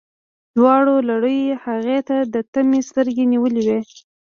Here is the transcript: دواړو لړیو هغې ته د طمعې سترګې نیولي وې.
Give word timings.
دواړو 0.57 0.95
لړیو 1.09 1.59
هغې 1.63 1.99
ته 2.07 2.17
د 2.33 2.35
طمعې 2.53 2.81
سترګې 2.89 3.23
نیولي 3.31 3.61
وې. 3.67 3.79